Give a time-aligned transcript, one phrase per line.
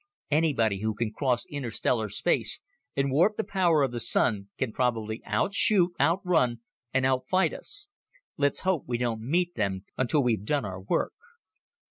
[0.31, 2.59] Anybody who can cross interstellar space
[2.95, 7.87] and warp the power of the Sun, can probably outshoot, outrun, and outfight us.
[8.35, 11.13] Let's hope we don't meet them until we've done our work."